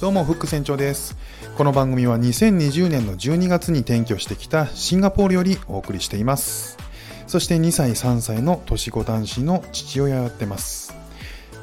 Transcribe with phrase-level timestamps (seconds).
[0.00, 1.16] どうもフック船長です。
[1.56, 6.78] この番組は2020年の12月に転居してきたシンガポールよりお送りしています。
[7.26, 10.94] そして2歳3歳の年子男子の父親をやってます。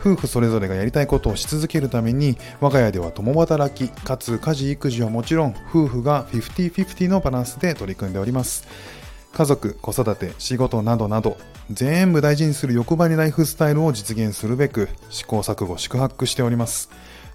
[0.00, 8.66] 夫婦それぞれがやりたいことをし続けるために我が家では共働きかつ家事育児はもちろん夫婦が50-50のバランスで取り組んでおります。
[9.34, 11.36] 家族、子育て、仕事などなど、
[11.70, 16.90] 全部大事にする欲張りライフスタイルを実現するべく、試行錯誤、宿泊しております。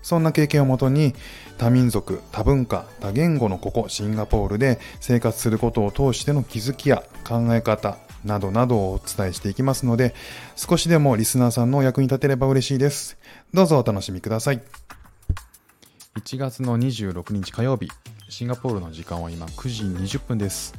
[0.07, 1.13] そんな経験をもとに、
[1.57, 10.15] 多民族、多文化、多言語のここ、シンガポールで生活することを通しての気づきや考え方、などなどをお伝えしていきますので、
[10.55, 13.17] 少しでもリスナーさんのお役に立てれば嬉しいです。
[13.53, 14.61] どうぞお楽しみください。
[16.15, 17.89] 1月の26日火曜日、
[18.29, 20.73] シンガポールの時間は今9時20分です。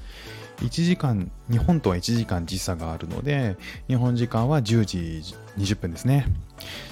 [0.60, 5.22] 1時間、日本とは1時間時差があるので、日本時間は10時
[5.56, 6.26] 20分ですね。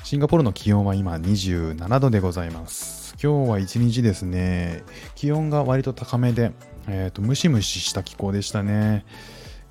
[0.05, 3.17] シンガポールの気温は今27度でございます。
[3.23, 4.85] 今日は一日ですね、
[5.17, 6.53] 気温が割と高めで、
[6.87, 9.05] えーと、ムシムシした気候でしたね。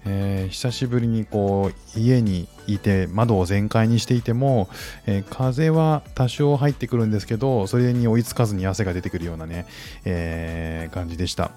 [0.06, 4.70] えー、久しぶりにこう家にいて窓を全開にしていても、
[5.08, 9.66] えー、風は多少入ってくるんですけどそれに追いつかずに汗が出てくるようなね、
[10.06, 11.52] えー、感じでした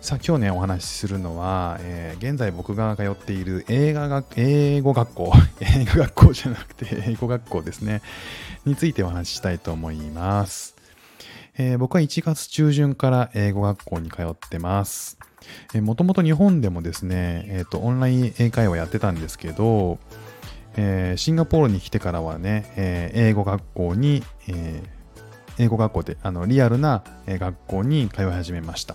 [0.00, 8.00] さあ今日ねお話しするのは、えー、現在僕が通っている映画学英語学校 映画学校じゃなくて英語学校ですね。
[8.64, 10.76] についてお話ししたいと思います、
[11.56, 15.18] えー、僕は1月中旬から英語学校に通ってます。
[15.74, 19.98] もともと日本でもですね、えーと、オンライン英会話やってたんですけど、
[20.76, 28.94] えー、シンガポールに来てからはね、えー、英語学校に、えー、英語学校であのリアルな学校に通い始めました。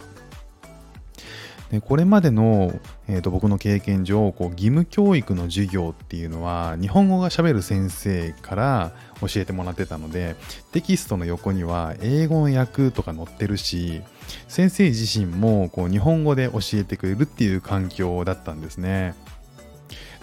[1.74, 2.72] でこれまでの、
[3.08, 10.36] えーと、僕の経験上こう義務教育の授業っていうのは日本語がしゃべる先生から教えてもらってたので
[10.72, 14.04] テキストの横には英語の訳とか載ってるし
[14.48, 19.16] 先生自身もこう日本語で教えてくれるっていう環境だったんですね。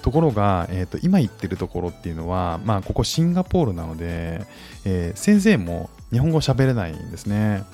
[0.02, 4.46] ところが、えーと、今言ってるところっていうのは、まあ、ここシンガポールなので、
[4.84, 7.64] えー、先生も日本語喋れないんですね。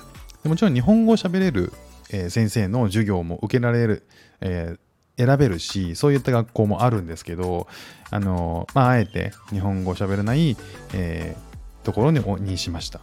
[0.43, 1.71] もちろん日本語喋れる
[2.11, 4.07] え、先生の授業も受けられる、
[4.41, 7.67] えー、選べるし、そういった学校もあるんですけど、
[8.09, 10.55] あのまあ、あえて日本語を喋れない、
[10.93, 13.01] えー、ところににしました。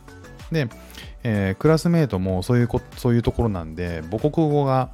[0.53, 0.69] で、
[1.23, 4.91] えー、クラスメートもそういうこそういうところなんで、母国語が、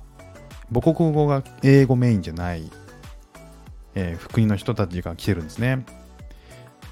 [0.72, 2.70] 母国語が英語メインじゃない、
[3.94, 5.84] えー、国の人たちが来てるんですね。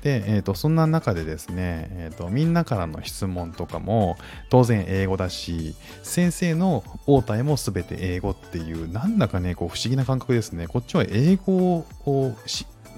[0.08, 4.16] で、えーと、そんな中でですね、えーと、みんなからの質問とかも
[4.48, 10.66] 当然英語だし先生の応対も全て英語っていうなんだかねこう不思議な感覚ですね。
[10.66, 12.34] こっちは英語を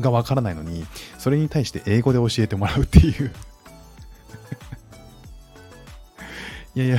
[0.01, 0.87] がわからないのに
[1.19, 3.33] それに対して英語で教えてもらうっていう。
[6.77, 6.99] いやいや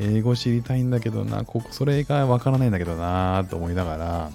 [0.00, 4.30] 英語知りたいんだけどなここそれがわからないんだけどなと思いながら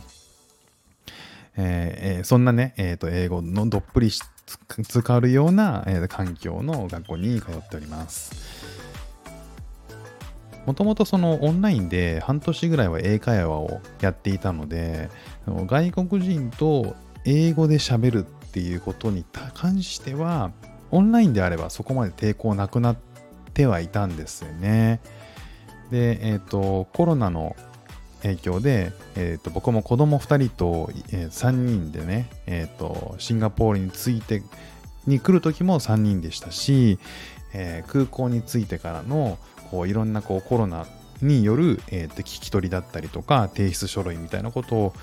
[1.57, 8.77] えー、そんなね、えー、と英語のどっぷり使わるような、えー、環境の学校に通っております。
[10.67, 15.09] もともとそのオンラインで半年ぐらいは英会話をやっていたので、
[15.47, 20.51] 外国人と英語で喋るっていうことに関しては、
[20.91, 22.97] オンラインであればそこまで抵抗なくなっ
[23.53, 24.99] てはいたんですよね。
[25.89, 27.55] で、えっ、ー、と、コロナの
[28.23, 34.43] 影響で、えーと、僕も子供2人と、えー、3人でね、えーと、シンガポールに着いて
[35.05, 36.99] に来る時も3人でしたし、
[37.53, 39.37] えー、空港に着いてからの
[39.71, 40.85] こういろんなこうコロナ
[41.21, 44.93] による、えーと、聞き取りだったりとか提出書類みたいなことを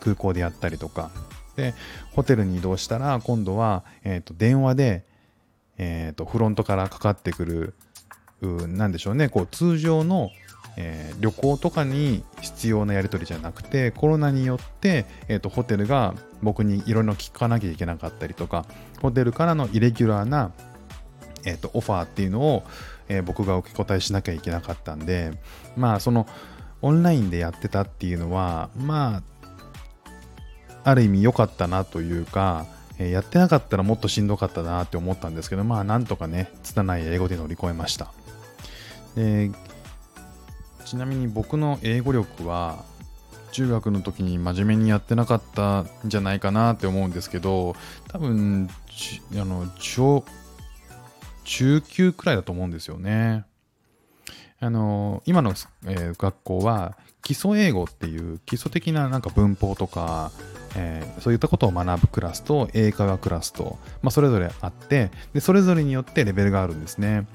[0.00, 1.10] 空港でやったりとか。
[1.56, 1.72] で
[2.10, 5.04] ホテルに移動したら今度は、えー、と電話で、
[5.78, 7.74] えー、とフロントからかかってくる
[8.46, 9.28] なんでしょうね。
[9.28, 10.30] こう通常の
[10.76, 18.66] えー、旅行とかに必要なやり取りじゃなくてコロナによって、えーと、ホテルが僕にいろいろ聞かなきゃいけなかったりとか
[19.00, 20.52] ホテルからのイレギュラーな、
[21.44, 22.64] えーと、オファーっていうのを、
[23.08, 25.32] えー、僕が受け答えしなきゃいけなかったんで
[25.76, 26.26] まあその
[26.82, 29.22] オンラインでやってたっていうのはまあ
[30.86, 32.66] ある意味良かったなというか、
[32.98, 38.12] えー、やってなかったらもっとしんどかったなって思ったんですけどまあなんとかね拙い英語で乗り越えました。
[39.14, 39.50] で
[40.84, 42.84] ちなみに僕の英語力は
[43.52, 47.76] 中学の時に真面目にやってなかったんじゃないかなって思うんですけど
[48.08, 48.68] 多分
[49.32, 50.24] あの中
[51.44, 53.44] 中級くらいだと思うんですよね。
[54.60, 55.50] あの今の、
[55.86, 60.32] えー、学校は基礎英語っていう基礎的ななんか文法とか、
[60.74, 67.26] えー、そういったことを学ぶクラスと英会話クラスと、まあ、それぞれあってでそれぞれによってレベルがあるんですね。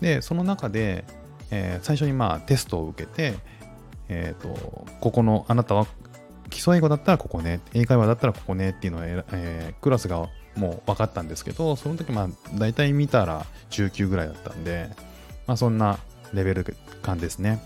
[0.00, 1.04] で、その中で、
[1.50, 3.34] えー、最初にまあテストを受けて、
[4.08, 5.86] えっ、ー、と、ここの、あなたは
[6.50, 14.90] 基礎英語だったらここね、英会話だったらここねっていうのを、えー、クラスがもう分かったんですけど、その時まあ大体見たら19ぐらいだったんで、
[15.46, 15.98] まあそんな
[16.32, 17.60] レベル感ですね。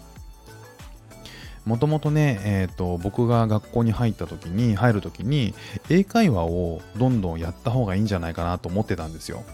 [1.66, 5.54] もともとね、えーと、僕が学校に入った時に入る時に
[5.90, 9.44] 英会話をどんどんやった方がいいんじゃないかなと思ってたんですよ。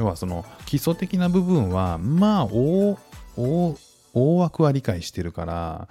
[0.00, 2.98] 要はその基礎的な部分はまあ大
[4.14, 5.88] 大枠は理解してるから、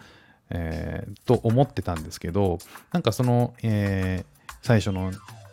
[0.50, 2.58] えー、と思ってたんですけど
[2.92, 5.12] なんかその、えー、最初の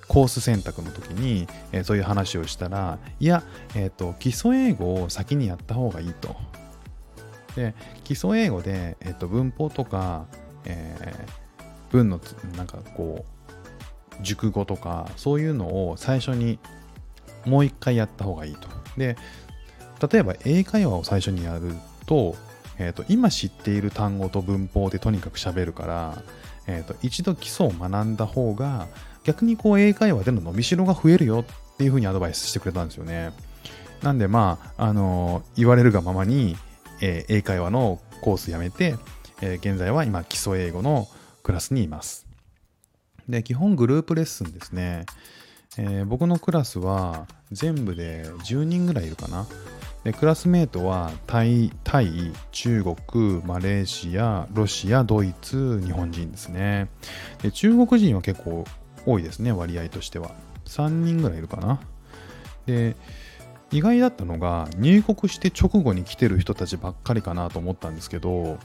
[0.09, 3.43] コース選択の時に、えー、そういう話をしたらいや、
[3.75, 6.35] えーと基礎英語を先にやった方がいいと。
[7.57, 7.75] で
[8.05, 10.27] 基礎英語で、えっと、文法とか、
[10.65, 12.21] えー、文の
[12.57, 13.25] なんかこ
[14.19, 16.59] う熟語とかそういうのを最初に
[17.47, 18.69] もう一回やった方がいいと。
[18.97, 19.17] で
[20.13, 21.75] 例えば英会話を最初にやる
[22.07, 22.37] と,、
[22.79, 26.23] えーと、今知っている単語と文法でとにかく喋るから、
[26.67, 28.89] えーと、一度基礎を学んだ方が
[29.25, 33.33] 逆にこう英会話での伸びしろが増えるよっていうふうにアドバイスしてくれたんですよね。
[34.03, 36.57] なんでまあ、あのー、言われるがままに
[37.01, 38.97] えー、英会話のコースやめて、
[39.43, 41.07] えー、現在は今基礎英語の
[41.43, 42.27] クラスにいます。
[43.29, 45.05] で、基本グループレッスンですね。
[45.79, 49.47] えー、僕のクラスは全部で10人ぐらいいるかな。
[50.05, 56.89] でクラスメートはタイ、タイ、中国、マレーシア、ロシア、ドイツ、日本人ですね。
[57.43, 58.65] で中国人は結構
[59.05, 60.31] 多いですね、割合としては。
[60.67, 61.81] 3人ぐらいいるかな。
[62.67, 62.97] で、
[63.73, 68.59] 意外だったのが入国して直後に来てる人たちばっかりかなと思ったんですけど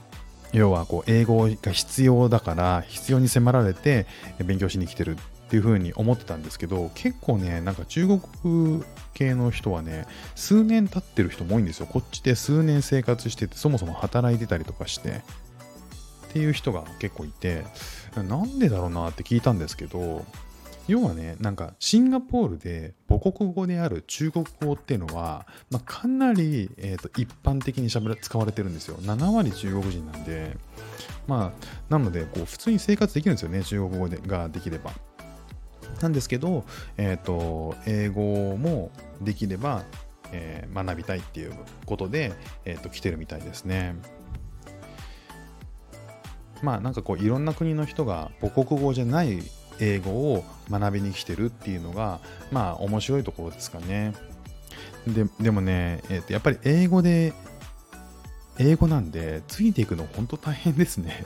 [0.52, 4.06] 要はこう英語が必要だから必要に迫られて
[4.44, 5.16] 勉強しに来てる
[5.52, 8.82] っていう風に思ってたんですけど結構ねなんか中国
[9.12, 17.64] 系の人はね数年経ってる人も多いんですよこっちで数年生活しててそもそも働いてたりとかしてっていう人が結構いて
[18.16, 20.24] なんでだろうなって聞いたんですけど
[20.88, 28.96] 要はね、なんかシンガポールで母国語である中国語っていうのは、まあ、かなり、えーと、一般的にしゃべ使われてるんですよ。
[28.96, 30.56] 7割中国人なんで、
[31.28, 34.92] まあ、なのでこう普通に生活できるんですよね、中国語でができれば。
[36.00, 36.64] なんですけど、
[36.96, 38.90] えっ、ー、と、英語も
[39.20, 39.84] できれば、
[40.32, 41.54] えー、学びたいっていう
[41.86, 42.32] ことで、
[42.64, 43.94] えっ、ー、と、来てるみたいですね。
[46.62, 49.42] まあなんかこういろんな国の人が母国語じゃない
[49.80, 54.14] 英語を学びに来てるっていうのがまあ面白いところですかね。
[55.06, 57.32] ででもね、えー、とやっぱり英語で
[58.58, 61.24] 英語なんでついていくの本当大変ですね。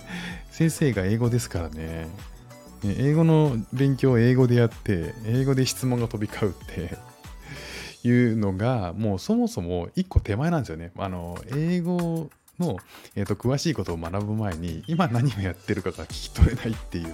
[0.50, 2.08] 先生が英語ですからね。
[2.84, 6.96] 英語の勉強を英語でやって英語で質問が飛び交うって
[8.06, 10.92] いうのがもうそもそも一個手前なんですよね。
[10.96, 12.76] あの英語の、
[13.16, 17.12] えーと詳しいことを学ぶ前に今何をやってるかが聞き取れないっていう。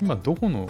[0.00, 0.68] 今どこの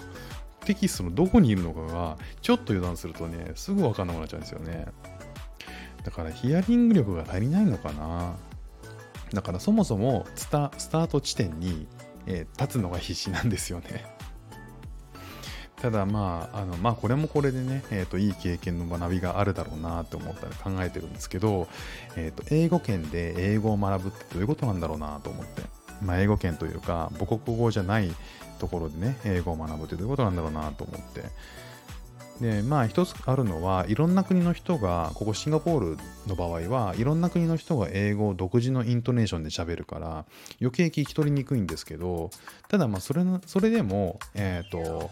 [0.65, 4.87] テキストのどこにいるのかがちょっと油断するとねすぐ分かんなくなっちゃうんですよね。
[6.03, 8.35] だからヒアリング力が足りないのかな。
[9.33, 11.87] だからそもそもスタート地点に、
[12.27, 14.05] えー、立つのが必死なんですよね
[15.81, 21.67] ただまあ、あのまあこれもこれでね、えーと、いい経験の学びがあるだろうなと思ったら考えてるんですけど、
[22.15, 25.63] えーと英語圏で英語を学ぶってどういうことなんだろうなと思って。
[26.03, 28.11] まあ、英語圏というか母国語じゃない
[28.59, 31.23] ところでね英語を学ぶってどういうことなんだろうなと思って
[32.41, 35.97] でまあ一つあるのはいろんな国の人がここシンガポール
[36.27, 40.25] の場合はいろんな国の人が英語を独自のイントネーションで喋るから
[40.59, 42.31] 余計聞き取りにくいんですけど
[42.69, 45.09] ただまあそれそれでもえっ、ー、と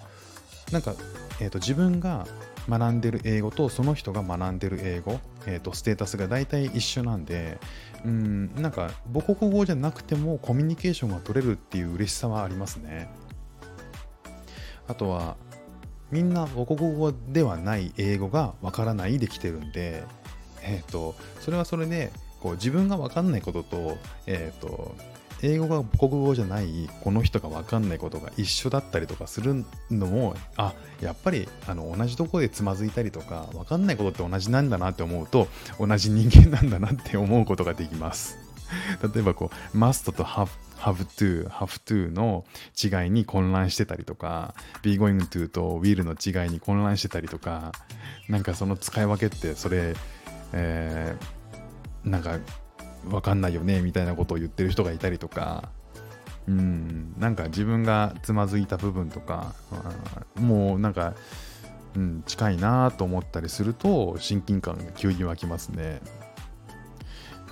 [0.72, 0.96] なんか、
[1.42, 2.26] えーと、自分が
[2.70, 7.60] 学んでる英語とその人が学んでる英語、えーとステータスが大体一緒なんで
[8.06, 13.10] うんなんか母国語じゃなくてもコミュニケーションが取れるっていう嬉しさはありますね。
[14.88, 15.38] あとは
[16.12, 20.04] みんな母国語ではない英語がわからないで来てるんで
[20.62, 24.96] え、ー、とそれはそれでこう自分がわかんないこととえ、ー、と
[25.44, 35.48] 英語が母国語じゃないこの人が分かんないことが一緒だったりとかするのもあやっぱりあの同じとこでつまずいたりとか分かんないことって同じなんだなって思うと
[35.80, 38.41] 同じ人間なんだなって思うことができます。
[39.14, 40.50] 例えばこう must と have,
[40.80, 42.46] have to have to の
[42.82, 47.72] 違いに混乱してたりとか be going to と will の違いに混乱してたりとか
[48.30, 49.96] なんかその使い分けってそれ
[50.54, 52.38] えー、なんか
[53.06, 55.70] 分かんないよねみたいなことを言ってる人がいたりとか
[56.48, 59.54] うんなんか自分がつまずいた部分とか
[60.36, 61.14] もうなんか
[61.96, 66.02] うん、近いなと思ったりすると親近感が急に湧きますね。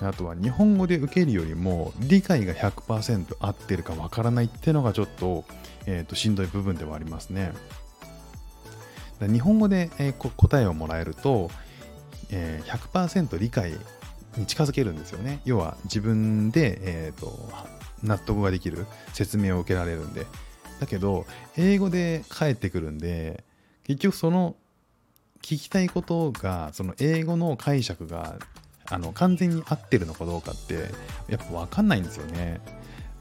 [0.08, 5.44] あとは日本語で受けるよりも理解が100%合ってるかわからないっていうのがちょっと,、
[5.86, 7.52] えー、としんどい部分ではありますね。
[9.20, 11.50] 日本語で、えー、答えをもらえると、
[12.30, 13.72] えー、100%理解
[14.36, 15.40] に近づけるんですよね。
[15.44, 17.38] 要は自分で、えーと、
[18.02, 20.26] 納得ができる説明を受けられるんで。
[20.80, 21.26] だけど、
[21.58, 23.44] 英語で返ってくるんで、
[23.84, 24.56] 結局その
[25.42, 28.38] 聞きたいことが、その英語の解釈が
[28.90, 30.90] あの完全に合ってるのかどうかって、
[31.28, 32.60] やっぱ分かんないんですよね。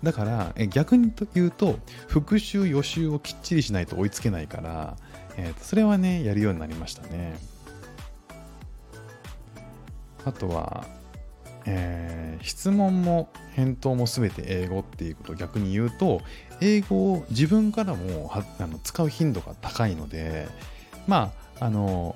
[0.04, 4.96] だから逆に言うと復習予習をきっちりしないと追いつけないから、
[5.36, 7.38] えー、とそれはねやるようになりましたね
[10.24, 10.86] あとは
[11.66, 16.22] えー、質問も返答も全て英語っていうことを逆に言うと
[16.62, 20.48] 英語を自分からもあの使う頻度が高いので
[21.08, 22.16] まああの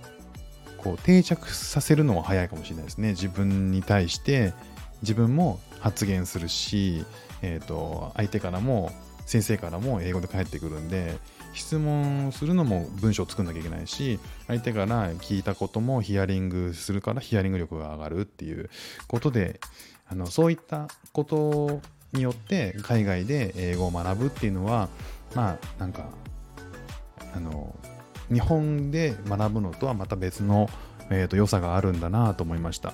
[0.83, 3.09] こう定着させるのは早いかもしれないですね。
[3.09, 4.53] 自分に対して
[5.01, 7.05] 自分も発言するし、
[7.41, 8.91] えーと相手からも
[9.25, 11.17] 先生からも英語で返ってくるんで
[11.53, 18.69] 質問するのも文章を作んなきゃいけないし相手から聞いたこともヒアリングするからヒアリング力が上がるっていう
[19.07, 19.59] ことで
[20.07, 24.89] あのそういったことによって海外で英語を学ぶっていうのは
[25.35, 26.09] まあなんか
[27.35, 27.62] あの
[28.31, 30.69] 日本で学ぶのとはまた別の、
[31.09, 32.93] えーと良さがあるんだなと思いました。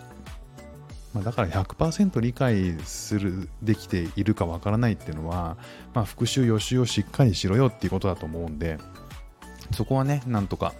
[1.13, 5.57] まあ、だから100%理解するできているかわからないっていうのは、
[5.93, 8.77] まあ、復習予習をしっかりしろよっていうことだと思うんで
[9.71, 10.73] そこはねなんとか、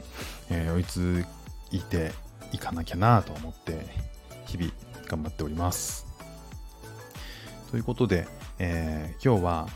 [0.52, 1.26] えー、追いつ
[1.72, 2.12] いて
[2.52, 3.86] いかなきゃなと思って
[4.46, 4.72] 日々
[5.08, 6.06] 頑張っております
[7.72, 8.28] ということで、
[8.60, 9.68] えー、今日は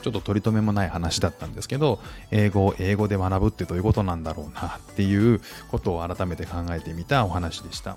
[0.00, 5.40] ちょっと取り留めもない話だったんですけど、英語を英語で学ぶってどういうことなんだろうなっていう
[5.70, 7.96] ことを改めて考えてみたお話でした。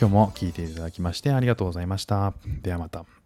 [0.00, 2.32] 今日も聞いていただきましてありがとうございました。
[2.62, 3.23] ではまた。